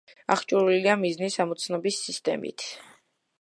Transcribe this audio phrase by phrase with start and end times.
[0.35, 2.67] აღჭურვილია მიზნის ამოცნობის სისტემით.